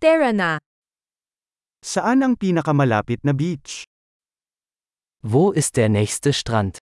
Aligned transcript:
Tara 0.00 0.32
na! 0.32 0.56
Saan 1.84 2.24
ang 2.24 2.32
pinakamalapit 2.32 3.20
na 3.20 3.36
beach? 3.36 3.84
Wo 5.20 5.52
ist 5.52 5.76
der 5.76 5.92
nächste 5.92 6.32
Strand? 6.32 6.80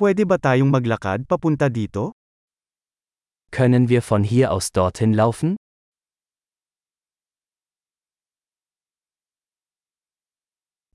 Pwede 0.00 0.24
ba 0.24 0.40
tayong 0.40 0.72
maglakad 0.72 1.28
papunta 1.28 1.68
dito? 1.68 2.16
Können 3.52 3.92
wir 3.92 4.00
von 4.00 4.24
hier 4.24 4.48
aus 4.48 4.72
dorthin 4.72 5.12
laufen? 5.12 5.60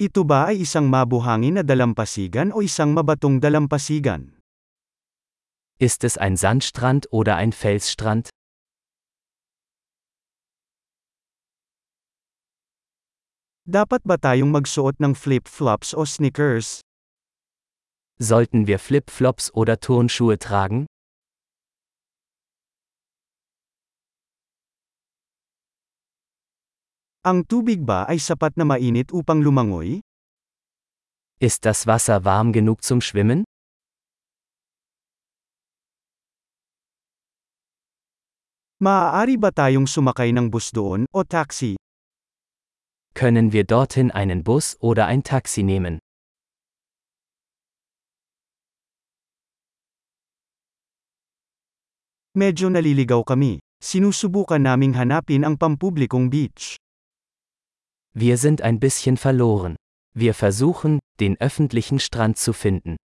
Ito 0.01 0.25
ba 0.25 0.49
ay 0.49 0.65
isang 0.65 0.89
mabuhangin 0.89 1.61
na 1.61 1.63
dalampasigan 1.63 2.49
o 2.49 2.65
isang 2.65 2.97
mabatong 2.97 3.37
dalampasigan? 3.37 4.34
Ist 5.77 6.05
es 6.05 6.17
ein 6.17 6.37
Sandstrand 6.37 7.11
oder 7.11 7.35
ein 7.35 7.51
Felsstrand? 7.51 8.29
Dapat 13.67 14.07
ba 14.07 14.15
tayong 14.15 14.55
magsuot 14.55 15.03
ng 15.03 15.19
flip-flops 15.19 15.91
o 15.91 16.07
sneakers? 16.07 16.79
Sollten 18.15 18.71
wir 18.71 18.79
Flip-Flops 18.79 19.51
oder 19.51 19.75
Turnschuhe 19.83 20.39
tragen? 20.39 20.87
Ang 27.27 27.43
tubig 27.51 27.83
ba 27.83 28.07
ay 28.07 28.23
sapat 28.23 28.55
na 28.55 28.63
mainit 28.63 29.11
upang 29.11 29.43
lumangoy? 29.43 29.99
Ist 31.43 31.67
das 31.67 31.83
Wasser 31.83 32.23
warm 32.23 32.55
genug 32.55 32.79
zum 32.79 33.03
Schwimmen? 33.03 33.43
Maaari 38.85 39.41
ba 39.41 39.49
tayong 39.49 39.89
sumakay 39.89 40.29
ng 40.29 40.53
bus 40.53 40.69
doon 40.69 41.09
o 41.09 41.25
taxi? 41.25 41.73
Können 43.17 43.49
wir 43.49 43.65
dorthin 43.65 44.13
einen 44.13 44.45
Bus 44.45 44.77
oder 44.77 45.09
ein 45.09 45.25
Taxi 45.25 45.65
nehmen? 45.65 45.97
Medyo 52.37 52.69
naliligaw 52.69 53.25
kami. 53.25 53.57
Sinusubukan 53.81 54.61
naming 54.61 54.93
hanapin 54.93 55.49
ang 55.49 55.57
pampublikong 55.57 56.29
beach. 56.29 56.77
Wir 58.13 58.37
sind 58.37 58.61
ein 58.61 58.77
bisschen 58.77 59.17
verloren. 59.17 59.81
Wir 60.13 60.37
versuchen, 60.37 61.01
den 61.17 61.41
öffentlichen 61.41 61.97
Strand 61.97 62.37
zu 62.37 62.53
finden. 62.53 63.01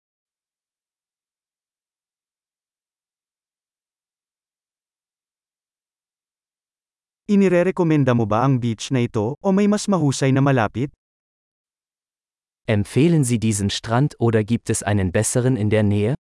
Inirerekomenda 7.28 8.16
mo 8.16 8.24
ba 8.24 8.40
ang 8.40 8.56
beach 8.56 8.88
na 8.88 9.04
ito 9.04 9.36
o 9.44 9.52
may 9.52 9.68
mas 9.68 9.84
mahusay 9.84 10.32
na 10.32 10.40
malapit? 10.40 10.88
Empfehlen 12.64 13.20
Sie 13.20 13.36
diesen 13.36 13.68
Strand 13.68 14.16
oder 14.16 14.40
gibt 14.48 14.72
es 14.72 14.80
einen 14.80 15.12
besseren 15.12 15.60
in 15.60 15.68
der 15.68 15.84
Nähe? 15.84 16.16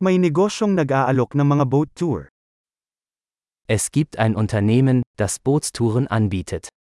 May 0.00 0.16
negosyong 0.16 0.72
nag-aalok 0.72 1.36
ng 1.36 1.44
mga 1.44 1.64
boat 1.68 1.92
tour. 1.92 2.32
Es 3.68 3.92
gibt 3.92 4.16
ein 4.16 4.40
Unternehmen, 4.40 5.04
das 5.20 5.36
Bootstouren 5.36 6.08
anbietet. 6.08 6.72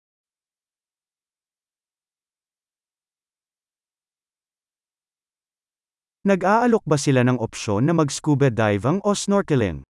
Nag-aalok 6.23 6.87
ba 6.87 6.95
sila 6.95 7.27
ng 7.27 7.35
opsyon 7.35 7.83
na 7.83 7.91
mag-scuba 7.91 8.47
diving 8.47 9.03
o 9.03 9.11
snorkeling? 9.11 9.83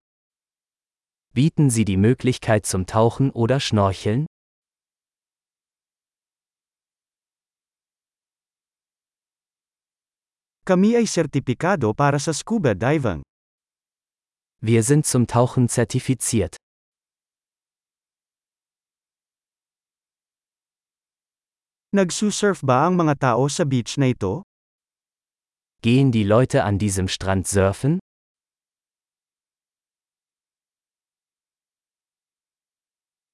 Bieten 1.30 1.70
Sie 1.70 1.86
die 1.86 1.94
Möglichkeit 1.94 2.66
zum 2.66 2.90
Tauchen 2.90 3.30
oder 3.38 3.62
Schnorcheln? 3.62 4.25
Kami 10.66 10.97
ay 10.97 11.06
sertipikado 11.06 11.94
para 11.94 12.18
sa 12.18 12.34
scuba 12.34 12.74
diving. 12.74 13.22
Wir 14.57 14.81
sind 14.81 15.06
zum 15.06 15.30
Tauchen 15.30 15.69
zertifiziert. 15.69 16.57
Nagsusurf 21.94 22.66
ba 22.66 22.90
ang 22.90 22.97
mga 22.97 23.22
tao 23.22 23.46
sa 23.53 23.69
beach 23.69 24.02
na 24.02 24.09
ito? 24.09 24.41
Gehen 25.83 26.13
die 26.16 26.23
Leute 26.23 26.63
an 26.63 26.79
diesem 26.79 27.09
Strand 27.11 27.44
surfen? 27.45 27.99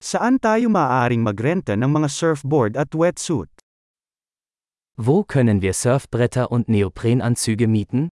Saan 0.02 0.42
tayo 0.42 0.74
maaaring 0.74 1.22
magrenta 1.22 1.78
ng 1.78 1.86
mga 1.86 2.10
surfboard 2.10 2.74
at 2.74 2.90
wetsuit? 2.98 3.54
Wo 4.98 5.22
können 5.22 5.62
wir 5.62 5.78
Surfbretter 5.78 6.50
und 6.50 6.74
Neoprenanzüge 6.74 7.70
mieten? 7.70 8.10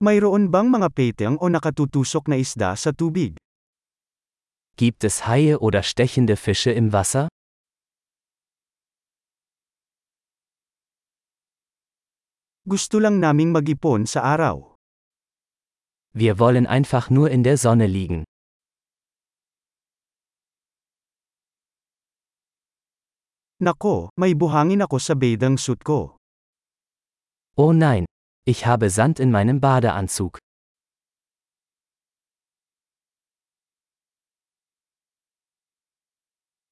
Mayroon 0.00 0.48
bang 0.48 0.72
mga 0.72 0.88
peteng 0.88 1.36
o 1.36 1.52
nakatutusok 1.52 2.32
na 2.32 2.40
isda 2.40 2.72
sa 2.80 2.96
tubig? 2.96 3.36
Gibt 4.76 5.04
es 5.04 5.26
Haie 5.28 5.60
oder 5.60 5.84
stechende 5.84 6.36
Fische 6.36 6.72
im 6.72 6.92
Wasser? 6.92 7.28
Gusto 12.66 12.98
lang 12.98 13.20
naming 13.20 13.52
mag-ipon 13.52 14.06
sa 14.06 14.22
araw. 14.22 14.74
Wir 16.12 16.38
wollen 16.38 16.66
einfach 16.66 17.08
nur 17.10 17.30
in 17.30 17.44
der 17.44 17.56
Sonne 17.56 17.86
liegen. 17.86 18.24
Nako, 23.62 24.10
may 24.18 24.34
buhangin 24.34 24.82
ako 24.82 24.98
sa 24.98 25.14
bathing 25.14 25.54
suit 25.54 25.84
ko. 25.86 26.18
Oh 27.54 27.70
nein, 27.72 28.04
ich 28.42 28.66
habe 28.66 28.90
Sand 28.90 29.20
in 29.20 29.30
meinem 29.30 29.60
Badeanzug. 29.60 30.43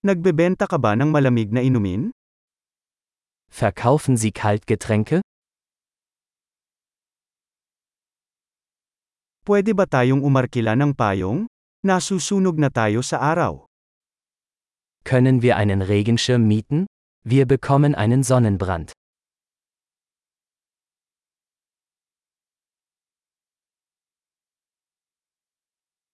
Nagbebenta 0.03 0.67
ka 0.67 0.83
ba 0.83 0.99
ng 0.99 1.15
malamig 1.15 1.55
na 1.55 1.63
inumin? 1.63 2.11
Verkaufen 3.55 4.19
Sie 4.19 4.35
Kaltgetränke? 4.35 5.23
Pwede 9.47 9.71
ba 9.79 9.87
tayong 9.87 10.27
umarkila 10.27 10.75
ng 10.75 10.99
payong? 10.99 11.47
Nasusunog 11.87 12.59
na 12.59 12.67
tayo 12.67 12.99
sa 13.07 13.23
araw. 13.23 13.71
Können 15.07 15.39
wir 15.39 15.55
einen 15.55 15.87
Regenschirm 15.87 16.51
mieten? 16.51 16.91
Wir 17.23 17.47
bekommen 17.47 17.95
einen 17.95 18.27
Sonnenbrand. 18.27 18.91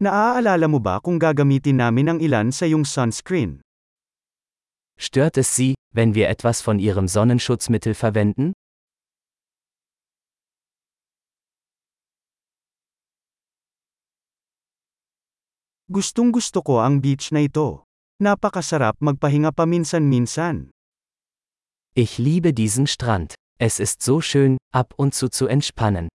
Naaalala 0.05 0.69
mo 0.69 0.77
ba 0.77 1.01
kung 1.01 1.17
gagamitin 1.17 1.81
namin 1.81 2.13
ang 2.13 2.19
ilan 2.21 2.53
sa 2.53 2.69
iyong 2.69 2.85
sunscreen? 2.85 3.65
Stört 5.01 5.39
es 5.39 5.55
Sie, 5.55 5.75
wenn 5.95 6.15
wir 6.15 6.29
etwas 6.29 6.61
von 6.61 6.81
Ihrem 6.81 7.07
Sonnenschutzmittel 7.07 7.95
verwenden? 7.95 8.53
Gustong 15.89 16.35
gusto 16.35 16.61
ko 16.61 16.83
ang 16.83 17.01
beach 17.01 17.31
na 17.31 17.47
ito. 17.47 17.87
Napakasarap 18.21 18.99
magpahinga 19.01 19.55
paminsan-minsan. 19.55 20.75
Ich 21.95 22.19
liebe 22.19 22.53
diesen 22.53 22.87
Strand. 22.87 23.39
Es 23.57 23.79
ist 23.81 24.03
so 24.03 24.21
schön, 24.21 24.59
ab 24.75 24.93
und 24.99 25.15
zu 25.15 25.31
zu 25.31 25.47
entspannen. 25.47 26.11